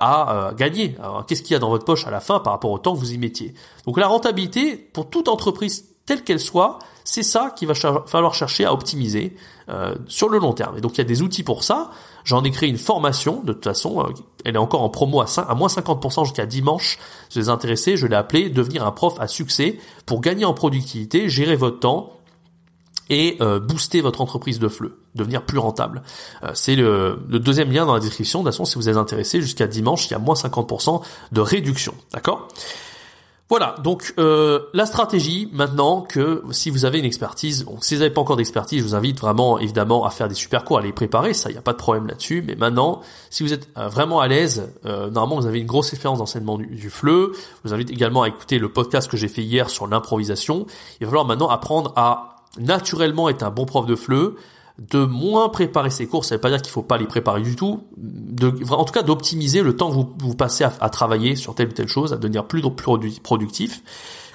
à 0.00 0.48
euh, 0.48 0.52
gagner. 0.52 0.96
Qu'est-ce 1.26 1.42
qu'il 1.42 1.52
y 1.52 1.56
a 1.56 1.58
dans 1.58 1.70
votre 1.70 1.84
poche 1.84 2.06
à 2.06 2.10
la 2.10 2.20
fin 2.20 2.40
par 2.40 2.52
rapport 2.52 2.70
au 2.70 2.78
temps 2.78 2.94
que 2.94 2.98
vous 2.98 3.12
y 3.12 3.18
mettiez? 3.18 3.54
Donc 3.86 3.98
la 3.98 4.06
rentabilité, 4.06 4.76
pour 4.76 5.08
toute 5.08 5.28
entreprise 5.28 5.86
telle 6.06 6.22
qu'elle 6.22 6.40
soit, 6.40 6.78
c'est 7.04 7.22
ça 7.22 7.52
qu'il 7.54 7.68
va 7.68 7.74
falloir 7.74 8.34
chercher 8.34 8.64
à 8.64 8.72
optimiser 8.72 9.36
euh, 9.68 9.94
sur 10.06 10.28
le 10.28 10.38
long 10.38 10.52
terme. 10.52 10.78
Et 10.78 10.80
donc 10.80 10.92
il 10.94 10.98
y 10.98 11.00
a 11.00 11.04
des 11.04 11.22
outils 11.22 11.42
pour 11.42 11.62
ça. 11.64 11.90
J'en 12.24 12.42
ai 12.44 12.50
créé 12.50 12.68
une 12.68 12.78
formation, 12.78 13.42
de 13.44 13.52
toute 13.52 13.64
façon, 13.64 14.06
elle 14.44 14.54
est 14.54 14.58
encore 14.58 14.82
en 14.82 14.88
promo 14.88 15.20
à, 15.20 15.26
5, 15.26 15.46
à 15.48 15.54
moins 15.54 15.68
50% 15.68 16.24
jusqu'à 16.24 16.46
dimanche. 16.46 16.98
Si 17.28 17.38
vous 17.38 17.46
êtes 17.46 17.50
intéressé, 17.50 17.98
je 17.98 18.06
l'ai 18.06 18.16
appelé 18.16 18.48
devenir 18.48 18.86
un 18.86 18.92
prof 18.92 19.14
à 19.20 19.28
succès 19.28 19.78
pour 20.06 20.22
gagner 20.22 20.46
en 20.46 20.54
productivité, 20.54 21.28
gérer 21.28 21.56
votre 21.56 21.80
temps, 21.80 22.12
et 23.10 23.36
euh, 23.40 23.60
booster 23.60 24.00
votre 24.00 24.20
entreprise 24.20 24.58
de 24.58 24.68
fleu, 24.68 24.98
devenir 25.14 25.44
plus 25.44 25.58
rentable. 25.58 26.02
Euh, 26.42 26.50
c'est 26.54 26.76
le, 26.76 27.18
deuxième 27.28 27.70
lien 27.70 27.86
dans 27.86 27.94
la 27.94 28.00
description. 28.00 28.40
De 28.40 28.44
toute 28.44 28.54
façon, 28.54 28.64
si 28.64 28.76
vous 28.76 28.88
êtes 28.88 28.96
intéressé, 28.96 29.40
jusqu'à 29.40 29.66
dimanche, 29.66 30.06
il 30.06 30.12
y 30.12 30.14
a 30.14 30.18
moins 30.18 30.34
50% 30.34 31.02
de 31.32 31.40
réduction. 31.40 31.94
D'accord? 32.12 32.48
Voilà, 33.50 33.74
donc 33.84 34.14
euh, 34.18 34.60
la 34.72 34.86
stratégie 34.86 35.50
maintenant 35.52 36.00
que 36.00 36.42
si 36.50 36.70
vous 36.70 36.86
avez 36.86 36.98
une 36.98 37.04
expertise, 37.04 37.64
bon, 37.64 37.76
si 37.82 37.94
vous 37.94 38.00
n'avez 38.00 38.12
pas 38.12 38.22
encore 38.22 38.36
d'expertise, 38.36 38.80
je 38.80 38.84
vous 38.84 38.94
invite 38.94 39.20
vraiment 39.20 39.58
évidemment 39.58 40.06
à 40.06 40.10
faire 40.10 40.28
des 40.28 40.34
super 40.34 40.64
cours, 40.64 40.78
à 40.78 40.80
les 40.80 40.94
préparer, 40.94 41.34
ça 41.34 41.50
il 41.50 41.52
n'y 41.52 41.58
a 41.58 41.62
pas 41.62 41.74
de 41.74 41.78
problème 41.78 42.06
là-dessus. 42.06 42.42
Mais 42.44 42.56
maintenant, 42.56 43.02
si 43.28 43.42
vous 43.42 43.52
êtes 43.52 43.68
vraiment 43.76 44.20
à 44.20 44.28
l'aise, 44.28 44.72
normalement 44.84 45.36
vous 45.36 45.46
avez 45.46 45.60
une 45.60 45.66
grosse 45.66 45.92
expérience 45.92 46.20
d'enseignement 46.20 46.56
du, 46.56 46.66
du 46.66 46.88
FLE, 46.88 47.32
je 47.34 47.68
vous 47.68 47.74
invite 47.74 47.90
également 47.90 48.22
à 48.22 48.28
écouter 48.28 48.58
le 48.58 48.72
podcast 48.72 49.10
que 49.10 49.18
j'ai 49.18 49.28
fait 49.28 49.42
hier 49.42 49.68
sur 49.68 49.86
l'improvisation. 49.86 50.66
Il 51.00 51.04
va 51.04 51.10
falloir 51.10 51.26
maintenant 51.26 51.50
apprendre 51.50 51.92
à 51.96 52.33
naturellement 52.58 53.28
être 53.28 53.42
un 53.42 53.50
bon 53.50 53.66
prof 53.66 53.86
de 53.86 53.96
FLE, 53.96 54.34
de 54.78 55.04
moins 55.04 55.48
préparer 55.48 55.90
ses 55.90 56.06
cours, 56.06 56.24
ça 56.24 56.34
veut 56.34 56.40
pas 56.40 56.50
dire 56.50 56.60
qu'il 56.60 56.72
faut 56.72 56.82
pas 56.82 56.98
les 56.98 57.06
préparer 57.06 57.42
du 57.42 57.54
tout, 57.54 57.84
de, 57.96 58.52
en 58.72 58.84
tout 58.84 58.92
cas 58.92 59.02
d'optimiser 59.02 59.62
le 59.62 59.76
temps 59.76 59.88
que 59.88 59.94
vous, 59.94 60.12
vous 60.18 60.34
passez 60.34 60.64
à, 60.64 60.90
travailler 60.90 61.36
sur 61.36 61.54
telle 61.54 61.68
ou 61.68 61.72
telle 61.72 61.88
chose, 61.88 62.12
à 62.12 62.16
devenir 62.16 62.46
plus, 62.46 62.60
plus 62.74 63.20
productif. 63.20 63.82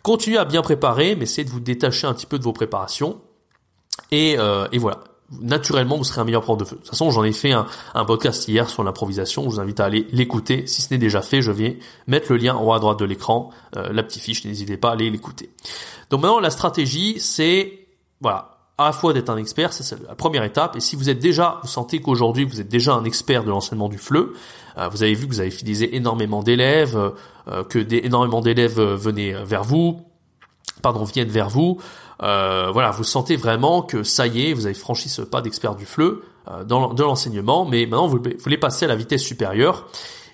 Continuez 0.01 0.37
à 0.37 0.45
bien 0.45 0.61
préparer, 0.61 1.15
mais 1.15 1.23
essayez 1.23 1.43
de 1.43 1.49
vous 1.49 1.59
détacher 1.59 2.07
un 2.07 2.13
petit 2.13 2.25
peu 2.25 2.39
de 2.39 2.43
vos 2.43 2.53
préparations. 2.53 3.19
Et, 4.11 4.37
euh, 4.39 4.65
et 4.71 4.77
voilà, 4.77 5.03
naturellement 5.41 5.97
vous 5.97 6.05
serez 6.05 6.21
un 6.21 6.23
meilleur 6.23 6.41
prof 6.41 6.57
de 6.57 6.63
feu. 6.63 6.75
De 6.77 6.81
toute 6.81 6.89
façon, 6.89 7.11
j'en 7.11 7.25
ai 7.25 7.33
fait 7.33 7.51
un, 7.51 7.65
un, 7.93 8.05
podcast 8.05 8.47
hier 8.47 8.69
sur 8.69 8.85
l'improvisation. 8.85 9.43
Je 9.43 9.49
vous 9.49 9.59
invite 9.59 9.81
à 9.81 9.85
aller 9.85 10.07
l'écouter. 10.11 10.65
Si 10.67 10.81
ce 10.81 10.93
n'est 10.93 10.97
déjà 10.97 11.21
fait, 11.21 11.41
je 11.41 11.51
vais 11.51 11.79
mettre 12.07 12.31
le 12.31 12.37
lien 12.37 12.55
en 12.55 12.63
haut 12.63 12.71
à 12.71 12.79
droite 12.79 12.99
de 12.99 13.05
l'écran, 13.05 13.49
euh, 13.75 13.91
la 13.91 14.03
petite 14.03 14.23
fiche. 14.23 14.45
N'hésitez 14.45 14.77
pas 14.77 14.91
à 14.91 14.93
aller 14.93 15.09
l'écouter. 15.09 15.49
Donc 16.09 16.21
maintenant, 16.21 16.39
la 16.39 16.49
stratégie, 16.49 17.19
c'est 17.19 17.88
voilà, 18.21 18.59
à 18.79 18.85
la 18.85 18.91
fois 18.93 19.11
d'être 19.11 19.29
un 19.29 19.37
expert, 19.37 19.73
c'est 19.73 20.01
la 20.07 20.15
première 20.15 20.43
étape. 20.43 20.77
Et 20.77 20.79
si 20.79 20.95
vous 20.95 21.09
êtes 21.09 21.19
déjà, 21.19 21.59
vous 21.61 21.67
sentez 21.67 22.01
qu'aujourd'hui 22.01 22.45
vous 22.45 22.61
êtes 22.61 22.69
déjà 22.69 22.93
un 22.93 23.03
expert 23.03 23.43
de 23.43 23.49
l'enseignement 23.49 23.89
du 23.89 23.97
FLE, 23.97 24.29
euh, 24.77 24.87
vous 24.87 25.03
avez 25.03 25.13
vu 25.13 25.27
que 25.27 25.33
vous 25.33 25.41
avez 25.41 25.51
fidélisé 25.51 25.97
énormément 25.97 26.41
d'élèves, 26.41 26.97
euh, 27.49 27.63
que 27.65 27.77
des, 27.77 27.97
énormément 28.05 28.39
d'élèves 28.39 28.79
euh, 28.79 28.95
venaient 28.95 29.33
vers 29.43 29.65
vous, 29.65 29.99
pardon, 30.81 31.03
viennent 31.03 31.27
vers 31.27 31.49
vous. 31.49 31.77
voilà, 32.19 32.91
vous 32.91 33.03
sentez 33.03 33.35
vraiment 33.35 33.81
que 33.81 34.03
ça 34.03 34.27
y 34.27 34.47
est, 34.47 34.53
vous 34.53 34.65
avez 34.65 34.75
franchi 34.75 35.09
ce 35.09 35.21
pas 35.21 35.41
d'expert 35.41 35.75
du 35.75 35.85
FLE 35.85 36.21
dans, 36.65 36.93
l'enseignement, 36.93 37.65
mais 37.65 37.85
maintenant 37.85 38.07
vous 38.07 38.19
voulez 38.39 38.57
passer 38.57 38.85
à 38.85 38.87
la 38.87 38.95
vitesse 38.95 39.21
supérieure 39.21 39.87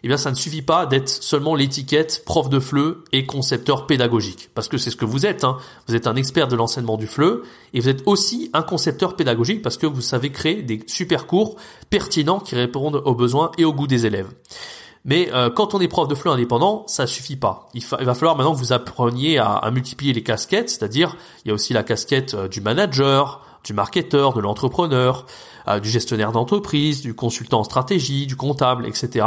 eh 0.06 0.08
bien 0.08 0.18
ça 0.18 0.30
ne 0.30 0.36
suffit 0.36 0.62
pas 0.62 0.86
d'être 0.86 1.10
seulement 1.10 1.56
l'étiquette 1.56 2.24
prof 2.26 2.48
de 2.48 2.60
FLE 2.60 2.98
et 3.12 3.26
concepteur 3.26 3.88
pédagogique. 3.88 4.52
Parce 4.54 4.68
que 4.68 4.78
c'est 4.78 4.92
ce 4.92 4.96
que 4.96 5.06
vous 5.06 5.26
êtes. 5.26 5.44
Hein. 5.44 5.58
Vous 5.88 5.96
êtes 5.96 6.06
un 6.06 6.16
expert 6.16 6.48
de 6.48 6.56
l'enseignement 6.56 6.96
du 6.96 7.08
FLE 7.08 7.42
et 7.74 7.80
vous 7.80 7.90
êtes 7.90 8.04
aussi 8.06 8.52
un 8.54 8.62
concepteur 8.62 9.16
pédagogique 9.16 9.64
parce 9.64 9.78
que 9.78 9.88
vous 9.88 10.02
savez 10.02 10.32
créer 10.32 10.62
des 10.62 10.84
super 10.86 11.26
cours 11.26 11.56
pertinents 11.90 12.40
qui 12.40 12.54
répondent 12.54 13.02
aux 13.04 13.16
besoins 13.16 13.52
et 13.58 13.66
aux 13.66 13.74
goûts 13.74 13.88
des 13.88 14.06
élèves. 14.06 14.30
Mais 15.06 15.30
euh, 15.34 15.50
quand 15.50 15.74
on 15.74 15.80
est 15.80 15.88
prof 15.88 16.08
de 16.08 16.14
FLE 16.14 16.30
indépendant, 16.30 16.84
ça 16.88 17.08
suffit 17.08 17.36
pas. 17.36 17.70
Il, 17.74 17.84
va 17.84 18.14
falloir 18.14 18.36
maintenant 18.36 18.54
que 18.54 18.60
vous 18.60 18.74
appreniez 18.74 19.40
à, 19.40 19.70
multiplier 19.72 20.14
les 20.14 20.24
casquettes, 20.24 20.70
c'est-à-dire 20.70 21.16
il 21.44 21.48
y 21.48 21.52
a 21.52 21.54
aussi 21.56 21.74
la 21.74 21.84
casquette 21.84 22.34
euh, 22.34 22.48
du 22.48 22.62
manager, 22.62 23.42
du 23.66 23.74
marketeur, 23.74 24.34
de 24.34 24.40
l'entrepreneur, 24.40 25.26
euh, 25.68 25.80
du 25.80 25.90
gestionnaire 25.90 26.32
d'entreprise, 26.32 27.02
du 27.02 27.16
consultant 27.16 27.62
en 27.62 27.64
stratégie, 27.64 28.28
du 28.28 28.36
comptable, 28.36 28.86
etc. 28.86 29.26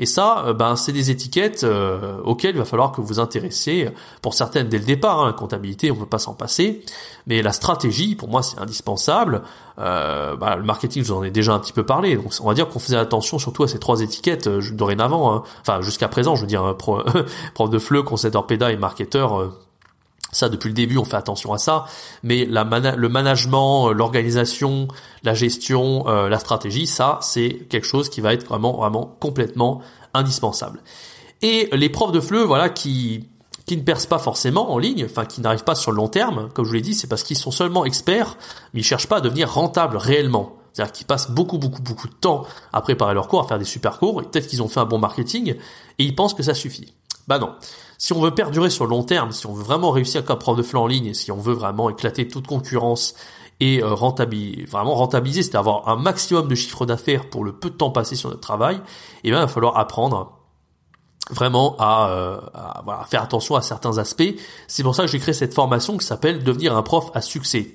Et 0.00 0.06
ça, 0.06 0.44
euh, 0.46 0.52
ben, 0.52 0.74
c'est 0.74 0.90
des 0.90 1.12
étiquettes 1.12 1.62
euh, 1.62 2.18
auxquelles 2.24 2.56
il 2.56 2.58
va 2.58 2.64
falloir 2.64 2.90
que 2.90 3.00
vous 3.00 3.20
intéressez. 3.20 3.88
Pour 4.20 4.34
certaines 4.34 4.68
dès 4.68 4.78
le 4.78 4.84
départ, 4.84 5.20
hein, 5.20 5.26
la 5.26 5.32
comptabilité, 5.32 5.92
on 5.92 5.94
ne 5.94 6.00
peut 6.00 6.06
pas 6.06 6.18
s'en 6.18 6.34
passer. 6.34 6.82
Mais 7.28 7.40
la 7.42 7.52
stratégie, 7.52 8.16
pour 8.16 8.28
moi, 8.28 8.42
c'est 8.42 8.58
indispensable. 8.58 9.42
Ben, 9.76 10.56
le 10.56 10.64
marketing, 10.64 11.04
je 11.04 11.12
vous 11.12 11.18
en 11.20 11.22
ai 11.22 11.30
déjà 11.30 11.54
un 11.54 11.60
petit 11.60 11.72
peu 11.72 11.86
parlé. 11.86 12.16
Donc, 12.16 12.32
on 12.40 12.48
va 12.48 12.54
dire 12.54 12.68
qu'on 12.68 12.80
faisait 12.80 12.96
attention 12.96 13.38
surtout 13.38 13.62
à 13.62 13.68
ces 13.68 13.78
trois 13.78 14.00
étiquettes 14.00 14.48
dorénavant. 14.48 15.32
Hein. 15.32 15.42
Enfin, 15.60 15.80
jusqu'à 15.82 16.08
présent, 16.08 16.34
je 16.34 16.40
veux 16.40 16.48
dire, 16.48 16.76
prof 17.54 17.70
de 17.70 17.78
FLE, 17.78 18.02
concepteur 18.02 18.48
PEDA 18.48 18.72
et 18.72 18.76
marketeur 18.76 19.52
ça, 20.30 20.48
depuis 20.48 20.68
le 20.68 20.74
début, 20.74 20.98
on 20.98 21.04
fait 21.04 21.16
attention 21.16 21.52
à 21.52 21.58
ça. 21.58 21.86
Mais 22.22 22.44
la 22.44 22.64
le 22.64 23.08
management, 23.08 23.88
euh, 23.88 23.92
l'organisation, 23.92 24.88
la 25.22 25.34
gestion, 25.34 26.06
euh, 26.06 26.28
la 26.28 26.38
stratégie, 26.38 26.86
ça, 26.86 27.18
c'est 27.22 27.66
quelque 27.70 27.86
chose 27.86 28.08
qui 28.08 28.20
va 28.20 28.34
être 28.34 28.46
vraiment, 28.46 28.76
vraiment 28.76 29.16
complètement 29.20 29.80
indispensable. 30.14 30.82
Et 31.40 31.68
les 31.72 31.88
profs 31.88 32.12
de 32.12 32.20
FLE, 32.20 32.44
voilà, 32.44 32.68
qui 32.68 33.28
qui 33.68 33.76
ne 33.76 33.82
percent 33.82 34.08
pas 34.08 34.18
forcément 34.18 34.72
en 34.72 34.78
ligne, 34.78 35.04
enfin 35.04 35.26
qui 35.26 35.42
n'arrivent 35.42 35.62
pas 35.62 35.74
sur 35.74 35.92
le 35.92 35.98
long 35.98 36.08
terme, 36.08 36.48
comme 36.54 36.64
je 36.64 36.70
vous 36.70 36.74
l'ai 36.74 36.80
dit, 36.80 36.94
c'est 36.94 37.06
parce 37.06 37.22
qu'ils 37.22 37.36
sont 37.36 37.50
seulement 37.50 37.84
experts, 37.84 38.38
mais 38.72 38.80
ils 38.80 38.84
cherchent 38.84 39.08
pas 39.08 39.18
à 39.18 39.20
devenir 39.20 39.52
rentables 39.52 39.98
réellement. 39.98 40.56
C'est-à-dire 40.72 40.92
qu'ils 40.92 41.06
passent 41.06 41.30
beaucoup, 41.30 41.58
beaucoup, 41.58 41.82
beaucoup 41.82 42.08
de 42.08 42.14
temps 42.14 42.46
à 42.72 42.80
préparer 42.80 43.12
leurs 43.12 43.28
cours, 43.28 43.40
à 43.40 43.46
faire 43.46 43.58
des 43.58 43.66
super 43.66 43.98
cours, 43.98 44.22
et 44.22 44.24
peut-être 44.24 44.46
qu'ils 44.46 44.62
ont 44.62 44.68
fait 44.68 44.80
un 44.80 44.86
bon 44.86 44.98
marketing, 44.98 45.56
et 45.98 46.04
ils 46.04 46.14
pensent 46.14 46.32
que 46.32 46.42
ça 46.42 46.54
suffit. 46.54 46.94
Bah 47.26 47.38
non. 47.38 47.54
Si 47.98 48.12
on 48.12 48.20
veut 48.20 48.30
perdurer 48.30 48.70
sur 48.70 48.84
le 48.84 48.90
long 48.90 49.02
terme, 49.02 49.32
si 49.32 49.46
on 49.46 49.52
veut 49.52 49.64
vraiment 49.64 49.90
réussir 49.90 50.24
comme 50.24 50.38
prof 50.38 50.56
de 50.56 50.62
flanc 50.62 50.84
en 50.84 50.86
ligne, 50.86 51.14
si 51.14 51.32
on 51.32 51.38
veut 51.38 51.54
vraiment 51.54 51.90
éclater 51.90 52.28
toute 52.28 52.46
concurrence 52.46 53.14
et 53.58 53.82
euh, 53.82 53.92
rentabiliser, 53.92 54.66
vraiment 54.66 54.94
rentabiliser, 54.94 55.42
c'est 55.42 55.56
avoir 55.56 55.88
un 55.88 55.96
maximum 55.96 56.46
de 56.46 56.54
chiffre 56.54 56.86
d'affaires 56.86 57.28
pour 57.28 57.42
le 57.42 57.52
peu 57.52 57.70
de 57.70 57.74
temps 57.74 57.90
passé 57.90 58.14
sur 58.14 58.30
notre 58.30 58.40
travail, 58.40 58.76
et 58.76 58.80
eh 59.24 59.30
bien 59.30 59.40
il 59.40 59.42
va 59.42 59.48
falloir 59.48 59.76
apprendre 59.76 60.38
vraiment 61.30 61.76
à, 61.80 62.10
euh, 62.10 62.40
faire 63.08 63.22
attention 63.22 63.56
à 63.56 63.62
certains 63.62 63.98
aspects. 63.98 64.34
C'est 64.68 64.84
pour 64.84 64.94
ça 64.94 65.02
que 65.02 65.08
j'ai 65.08 65.18
créé 65.18 65.34
cette 65.34 65.52
formation 65.52 65.98
qui 65.98 66.06
s'appelle 66.06 66.44
Devenir 66.44 66.76
un 66.76 66.82
prof 66.82 67.10
à 67.14 67.20
succès. 67.20 67.74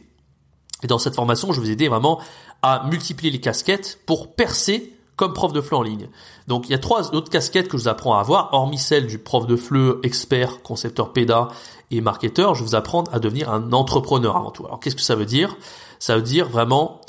Et 0.84 0.88
dans 0.88 1.00
cette 1.00 1.16
formation, 1.16 1.52
je 1.52 1.60
vais 1.60 1.68
vous 1.68 1.72
aider 1.72 1.90
vraiment 1.90 2.20
à 2.62 2.86
multiplier 2.90 3.32
les 3.32 3.42
casquettes 3.42 4.00
pour 4.06 4.36
percer 4.36 4.93
comme 5.16 5.34
prof 5.34 5.54
de 5.54 5.62
FLE 5.62 5.76
en 5.76 5.84
ligne. 5.84 6.10
Donc 6.48 6.68
il 6.68 6.72
y 6.72 6.76
a 6.76 6.80
trois 6.80 7.14
autres 7.14 7.30
casquettes 7.30 7.68
que 7.68 7.78
je 7.78 7.84
vous 7.84 7.90
apprends 7.90 8.16
à 8.16 8.20
avoir, 8.20 8.54
hormis 8.54 8.78
celle 8.78 9.08
du 9.08 9.20
prof 9.20 9.46
de 9.46 9.56
FLE, 9.56 10.00
expert, 10.04 10.62
concepteur 10.62 11.14
PEDA 11.14 11.50
et 11.92 12.02
marketeur, 12.02 12.56
je 12.56 12.64
vous 12.64 12.76
apprendre 12.76 13.14
à 13.14 13.20
devenir 13.20 13.52
un 13.52 13.72
entrepreneur 13.74 14.36
avant 14.36 14.52
tout. 14.52 14.66
Alors 14.66 14.80
qu'est-ce 14.80 14.96
que 14.96 15.02
ça 15.02 15.16
veut 15.16 15.26
dire? 15.26 15.56
Ça 16.00 16.16
veut 16.16 16.22
dire 16.24 16.50
vraiment 16.50 17.02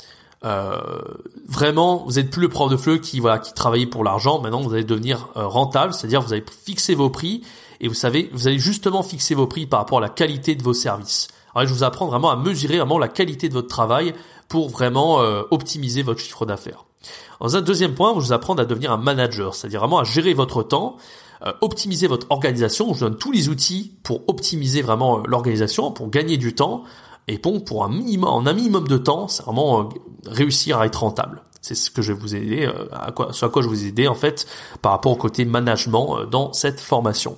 euh, 0.43 0.79
vraiment, 1.47 2.03
vous 2.05 2.13
n'êtes 2.13 2.29
plus 2.29 2.41
le 2.41 2.49
prof 2.49 2.69
de 2.69 2.77
FLE 2.77 3.01
qui 3.01 3.19
voilà 3.19 3.39
qui 3.39 3.53
travaillait 3.53 3.87
pour 3.87 4.03
l'argent. 4.03 4.39
Maintenant, 4.39 4.61
vous 4.61 4.73
allez 4.73 4.83
devenir 4.83 5.29
euh, 5.37 5.47
rentable, 5.47 5.93
c'est-à-dire 5.93 6.21
vous 6.21 6.33
allez 6.33 6.45
fixer 6.65 6.93
vos 6.93 7.09
prix 7.09 7.41
et 7.81 7.87
vous 7.87 7.93
savez, 7.93 8.29
vous 8.31 8.47
allez 8.47 8.59
justement 8.59 9.01
fixer 9.01 9.33
vos 9.35 9.47
prix 9.47 9.65
par 9.65 9.79
rapport 9.79 9.97
à 9.97 10.01
la 10.01 10.09
qualité 10.09 10.55
de 10.55 10.63
vos 10.63 10.73
services. 10.73 11.29
Alors, 11.55 11.67
je 11.67 11.73
vous 11.73 11.83
apprends 11.83 12.05
vraiment 12.05 12.29
à 12.29 12.35
mesurer 12.35 12.77
vraiment 12.77 12.99
la 12.99 13.07
qualité 13.07 13.49
de 13.49 13.53
votre 13.53 13.69
travail 13.69 14.13
pour 14.47 14.69
vraiment 14.69 15.21
euh, 15.21 15.41
optimiser 15.51 16.03
votre 16.03 16.19
chiffre 16.19 16.45
d'affaires. 16.45 16.85
Dans 17.39 17.55
un 17.55 17.61
deuxième 17.61 17.93
point, 17.93 18.13
vous 18.13 18.33
apprendre 18.33 18.61
à 18.61 18.65
devenir 18.65 18.91
un 18.91 18.97
manager, 18.97 19.55
c'est-à-dire 19.55 19.79
vraiment 19.79 19.99
à 19.99 20.03
gérer 20.03 20.33
votre 20.33 20.63
temps, 20.63 20.97
euh, 21.45 21.51
optimiser 21.61 22.07
votre 22.07 22.27
organisation. 22.29 22.87
Je 22.93 22.99
vous 22.99 23.05
donne 23.05 23.17
tous 23.17 23.31
les 23.31 23.49
outils 23.49 23.93
pour 24.03 24.21
optimiser 24.27 24.81
vraiment 24.81 25.19
euh, 25.19 25.23
l'organisation, 25.27 25.91
pour 25.91 26.09
gagner 26.09 26.37
du 26.37 26.55
temps. 26.55 26.83
Et 27.27 27.37
bon, 27.37 27.59
pour 27.59 27.83
un 27.83 27.89
minimum, 27.89 28.29
en 28.29 28.45
un 28.45 28.53
minimum 28.53 28.87
de 28.87 28.97
temps, 28.97 29.27
c'est 29.27 29.43
vraiment 29.43 29.81
euh, 29.81 29.83
réussir 30.25 30.79
à 30.79 30.85
être 30.85 31.01
rentable. 31.01 31.41
C'est 31.61 31.75
ce 31.75 31.89
que 31.89 32.01
je 32.01 32.13
vais 32.13 32.19
vous 32.19 32.35
aider, 32.35 32.69
à 32.91 33.11
ce 33.31 33.45
à 33.45 33.49
quoi 33.49 33.63
je 33.63 33.67
vous 33.67 33.85
aider 33.85 34.07
en 34.07 34.13
fait 34.13 34.45
par 34.83 34.91
rapport 34.91 35.11
au 35.11 35.15
côté 35.15 35.45
management 35.45 36.25
dans 36.29 36.53
cette 36.53 36.79
formation. 36.79 37.37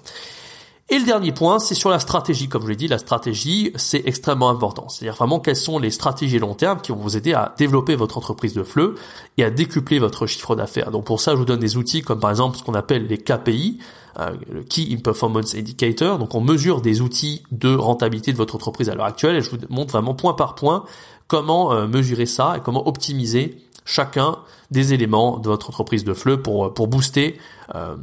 Et 0.89 0.99
le 0.99 1.05
dernier 1.05 1.33
point, 1.33 1.59
c'est 1.59 1.75
sur 1.75 1.89
la 1.89 1.99
stratégie. 1.99 2.47
Comme 2.47 2.63
je 2.63 2.69
l'ai 2.69 2.77
dit, 2.77 2.87
la 2.87 2.97
stratégie, 2.97 3.73
c'est 3.75 4.03
extrêmement 4.05 4.49
important. 4.49 4.87
C'est-à-dire 4.87 5.15
vraiment 5.15 5.41
quelles 5.41 5.57
sont 5.57 5.79
les 5.79 5.91
stratégies 5.91 6.39
long 6.39 6.53
terme 6.53 6.79
qui 6.79 6.93
vont 6.93 6.97
vous 6.97 7.17
aider 7.17 7.33
à 7.33 7.53
développer 7.57 7.95
votre 7.95 8.17
entreprise 8.17 8.53
de 8.53 8.63
fleu 8.63 8.95
et 9.37 9.43
à 9.43 9.49
décupler 9.49 9.99
votre 9.99 10.27
chiffre 10.27 10.55
d'affaires. 10.55 10.91
Donc 10.91 11.03
pour 11.03 11.19
ça, 11.19 11.33
je 11.33 11.37
vous 11.37 11.45
donne 11.45 11.59
des 11.59 11.75
outils 11.75 12.03
comme 12.03 12.21
par 12.21 12.29
exemple 12.29 12.57
ce 12.57 12.63
qu'on 12.63 12.73
appelle 12.73 13.05
les 13.07 13.17
KPI, 13.17 13.79
euh, 14.19 14.31
le 14.49 14.63
Key 14.63 14.87
in 14.89 15.01
Performance 15.01 15.55
Indicator. 15.55 16.19
Donc 16.19 16.35
on 16.35 16.41
mesure 16.41 16.79
des 16.79 17.01
outils 17.01 17.43
de 17.51 17.75
rentabilité 17.75 18.31
de 18.31 18.37
votre 18.37 18.55
entreprise 18.55 18.89
à 18.89 18.95
l'heure 18.95 19.07
actuelle 19.07 19.35
et 19.35 19.41
je 19.41 19.49
vous 19.49 19.57
montre 19.69 19.91
vraiment 19.91 20.15
point 20.15 20.35
par 20.35 20.55
point 20.55 20.85
comment 21.27 21.73
euh, 21.73 21.85
mesurer 21.87 22.25
ça 22.25 22.55
et 22.55 22.61
comment 22.61 22.87
optimiser 22.87 23.57
chacun 23.83 24.37
des 24.71 24.93
éléments 24.93 25.37
de 25.37 25.49
votre 25.49 25.69
entreprise 25.69 26.05
de 26.05 26.13
fleu 26.13 26.41
pour 26.41 26.73
pour 26.73 26.87
booster 26.87 27.37
euh, 27.75 27.95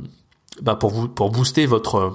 bah 0.61 0.77
pour 0.77 0.91
vous 0.91 1.09
pour 1.09 1.31
booster 1.31 1.67
votre 1.67 2.13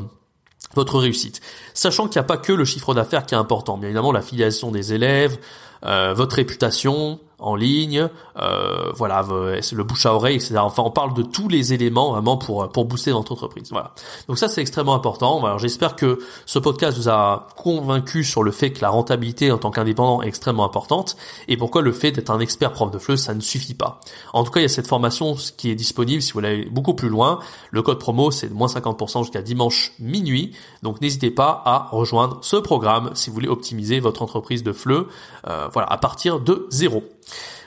votre 0.75 0.99
réussite. 0.99 1.41
Sachant 1.73 2.07
qu'il 2.07 2.19
n'y 2.19 2.25
a 2.25 2.27
pas 2.27 2.38
que 2.38 2.53
le 2.53 2.65
chiffre 2.65 2.93
d'affaires 2.93 3.25
qui 3.25 3.33
est 3.33 3.38
important, 3.38 3.77
bien 3.77 3.89
évidemment 3.89 4.11
la 4.11 4.21
filiation 4.21 4.71
des 4.71 4.93
élèves, 4.93 5.38
euh, 5.86 6.13
votre 6.13 6.36
réputation, 6.36 7.19
en 7.39 7.55
ligne, 7.55 8.09
euh, 8.38 8.91
voilà, 8.95 9.25
le 9.29 9.83
bouche 9.83 10.05
à 10.05 10.13
oreille, 10.13 10.36
etc. 10.36 10.57
Enfin, 10.57 10.83
on 10.86 10.91
parle 10.91 11.13
de 11.13 11.24
tous 11.24 11.48
les 11.48 11.74
éléments 11.74 12.12
vraiment 12.12 12.38
pour 12.38 12.69
pour 12.69 12.86
booster 12.86 13.12
votre 13.12 13.31
entreprise. 13.31 13.69
Voilà. 13.71 13.93
Donc 14.27 14.38
ça, 14.38 14.48
c'est 14.48 14.62
extrêmement 14.62 14.93
important. 14.93 15.43
Alors, 15.45 15.57
j'espère 15.57 15.95
que 15.95 16.19
ce 16.45 16.59
podcast 16.59 16.98
vous 16.98 17.09
a 17.09 17.48
convaincu 17.55 18.24
sur 18.24 18.43
le 18.43 18.51
fait 18.51 18.71
que 18.71 18.81
la 18.81 18.89
rentabilité 18.89 19.51
en 19.51 19.57
tant 19.57 19.71
qu'indépendant 19.71 20.21
est 20.21 20.27
extrêmement 20.27 20.65
importante 20.65 21.15
et 21.48 21.57
pourquoi 21.57 21.81
le 21.81 21.91
fait 21.91 22.12
d'être 22.12 22.29
un 22.29 22.39
expert 22.39 22.74
prof 22.74 22.91
de 22.91 23.00
FLE, 23.00 23.17
ça 23.17 23.33
ne 23.33 23.41
suffit 23.41 23.74
pas. 23.74 24.00
En 24.33 24.43
tout 24.43 24.51
cas, 24.51 24.59
il 24.59 24.63
y 24.63 24.65
a 24.65 24.69
cette 24.69 24.88
formation 24.88 25.36
qui 25.57 25.71
est 25.71 25.75
disponible 25.75 26.21
si 26.21 26.31
vous 26.31 26.39
voulez 26.39 26.50
aller 26.50 26.69
beaucoup 26.69 26.93
plus 26.93 27.09
loin. 27.09 27.39
Le 27.71 27.81
code 27.81 28.00
promo, 28.00 28.31
c'est 28.31 28.50
de 28.50 28.53
moins 28.53 28.67
50% 28.67 29.24
jusqu'à 29.24 29.41
dimanche 29.41 29.93
minuit. 30.00 30.53
Donc, 30.83 31.00
n'hésitez 31.01 31.31
pas 31.31 31.62
à 31.65 31.88
rejoindre 31.91 32.39
ce 32.41 32.57
programme 32.57 33.12
si 33.13 33.29
vous 33.29 33.36
voulez 33.36 33.48
optimiser 33.48 34.00
votre 34.00 34.21
entreprise 34.21 34.63
de 34.63 34.74
FLE, 34.74 35.05
euh, 35.48 35.68
voilà, 35.73 35.88
à 35.89 35.97
partir 35.97 36.39
de 36.39 36.67
zéro. 36.69 37.03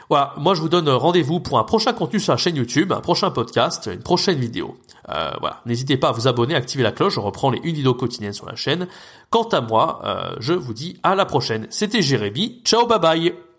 Voilà, 0.09 0.35
moi 0.37 0.54
je 0.54 0.61
vous 0.61 0.68
donne 0.68 0.88
rendez-vous 0.88 1.40
pour 1.40 1.59
un 1.59 1.64
prochain 1.64 1.92
contenu 1.92 2.21
sur 2.21 2.32
la 2.32 2.37
chaîne 2.37 2.56
YouTube, 2.56 2.92
un 2.92 3.00
prochain 3.00 3.30
podcast, 3.30 3.88
une 3.90 4.02
prochaine 4.02 4.38
vidéo. 4.38 4.76
Euh, 5.09 5.30
voilà, 5.40 5.61
n'hésitez 5.66 5.97
pas 5.97 6.09
à 6.09 6.12
vous 6.12 6.28
abonner, 6.28 6.54
activer 6.54 6.82
la 6.82 6.92
cloche, 6.92 7.14
je 7.14 7.21
reprends 7.21 7.50
les 7.50 7.61
une 7.64 7.75
vidéo 7.75 7.94
quotidienne 7.94 8.32
sur 8.32 8.47
la 8.47 8.54
chaîne. 8.54 8.88
Quant 9.30 9.49
à 9.49 9.61
moi, 9.61 10.02
euh, 10.04 10.37
je 10.38 10.52
vous 10.52 10.75
dis 10.75 10.99
à 11.02 11.14
la 11.14 11.25
prochaine. 11.25 11.66
C'était 11.71 12.02
Jérémy, 12.02 12.61
ciao 12.64 12.87
bye 12.87 12.99
bye 13.00 13.51